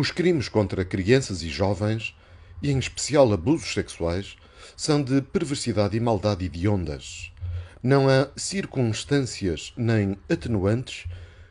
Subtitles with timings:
[0.00, 2.14] Os crimes contra crianças e jovens,
[2.62, 4.36] e em especial abusos sexuais,
[4.76, 7.32] são de perversidade e maldade hediondas.
[7.82, 11.06] Não há circunstâncias nem atenuantes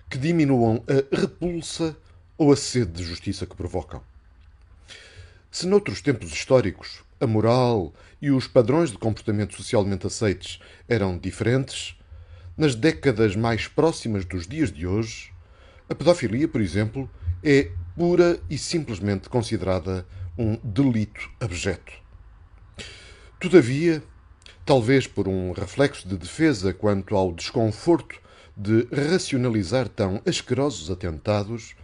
[0.09, 1.97] que diminuam a repulsa
[2.37, 4.01] ou a sede de justiça que provocam.
[5.51, 10.57] Se noutros tempos históricos a moral e os padrões de comportamento socialmente aceites
[10.87, 11.97] eram diferentes,
[12.55, 15.33] nas décadas mais próximas dos dias de hoje,
[15.89, 17.11] a pedofilia, por exemplo,
[17.43, 20.05] é pura e simplesmente considerada
[20.37, 21.91] um delito abjeto.
[23.39, 24.03] Todavia,
[24.63, 28.21] talvez por um reflexo de defesa quanto ao desconforto
[28.55, 31.75] de racionalizar tão asquerosos atentados,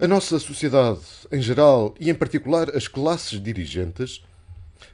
[0.00, 4.24] a nossa sociedade em geral e em particular as classes dirigentes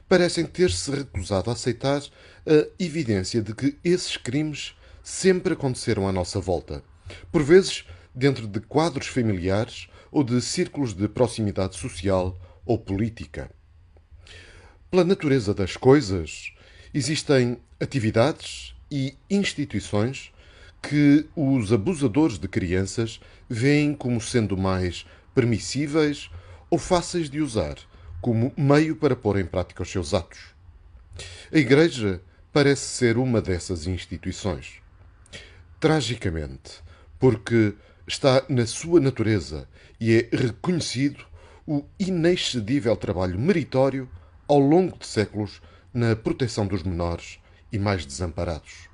[0.07, 2.01] parecem ter-se recusado a aceitar
[2.45, 6.83] a evidência de que esses crimes sempre aconteceram à nossa volta,
[7.31, 7.83] por vezes
[8.13, 13.49] dentro de quadros familiares ou de círculos de proximidade social ou política.
[14.89, 16.53] Pela natureza das coisas,
[16.93, 20.31] existem atividades e instituições
[20.81, 26.29] que os abusadores de crianças veem como sendo mais permissíveis
[26.69, 27.75] ou fáceis de usar
[28.21, 30.39] como meio para pôr em prática os seus atos.
[31.53, 34.81] A Igreja parece ser uma dessas instituições.
[35.79, 36.81] Tragicamente,
[37.19, 37.75] porque
[38.07, 39.67] está na sua natureza
[39.99, 41.25] e é reconhecido
[41.67, 44.09] o inexcedível trabalho meritório
[44.47, 45.61] ao longo de séculos
[45.93, 47.39] na proteção dos menores
[47.71, 48.87] e mais desamparados.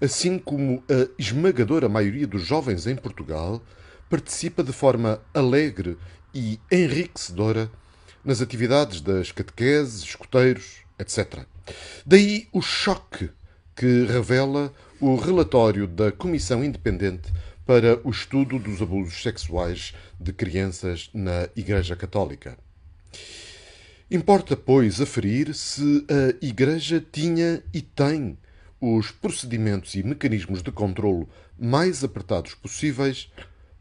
[0.00, 3.62] Assim como a esmagadora maioria dos jovens em Portugal
[4.08, 5.96] participa de forma alegre
[6.34, 7.70] e enriquecedora
[8.24, 11.44] nas atividades das catequeses, escoteiros, etc.
[12.04, 13.30] Daí o choque
[13.76, 17.32] que revela o relatório da Comissão Independente
[17.68, 22.56] para o Estudo dos Abusos Sexuais de Crianças na Igreja Católica.
[24.10, 28.38] Importa, pois, aferir se a Igreja tinha e tem
[28.80, 31.28] os procedimentos e mecanismos de controlo
[31.58, 33.30] mais apertados possíveis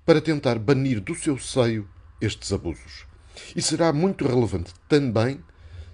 [0.06, 1.88] para tentar banir do seu seio
[2.20, 3.06] estes abusos.
[3.56, 5.40] E será muito relevante também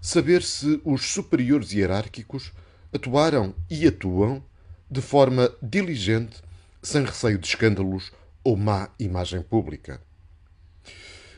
[0.01, 2.53] saber se os superiores hierárquicos
[2.91, 4.43] atuaram e atuam
[4.89, 6.41] de forma diligente,
[6.83, 8.11] sem receio de escândalos
[8.43, 10.01] ou má imagem pública.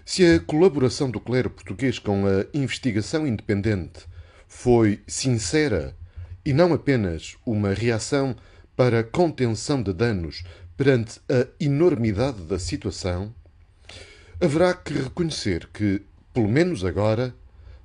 [0.04, 4.06] Se a colaboração do clero português com a investigação independente
[4.48, 5.96] foi sincera
[6.46, 8.36] e não apenas uma reação
[8.76, 10.44] para contenção de danos
[10.76, 13.34] perante a enormidade da situação,
[14.42, 16.02] haverá que reconhecer que,
[16.34, 17.34] pelo menos agora,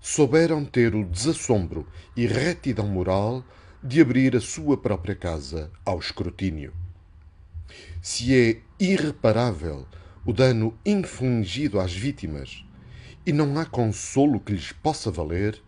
[0.01, 3.45] souberam ter o desassombro e retidão moral
[3.83, 6.73] de abrir a sua própria casa ao escrutínio.
[8.03, 9.87] Se é irreparável
[10.25, 12.65] o dano infligido às vítimas
[13.27, 15.63] e não há consolo que lhes possa valer,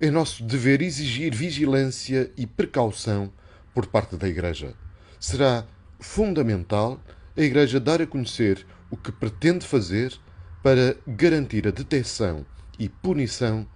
[0.00, 3.32] é nosso dever exigir vigilância e precaução
[3.74, 4.74] por parte da Igreja.
[5.18, 5.66] Será
[5.98, 7.00] fundamental
[7.36, 10.16] a Igreja dar a conhecer o que pretende fazer
[10.62, 12.46] para garantir a detecção
[12.78, 13.66] e punição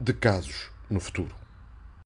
[0.00, 1.37] de casos no futuro.